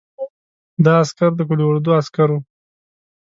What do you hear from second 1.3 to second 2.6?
د قول اردو عسکر وو.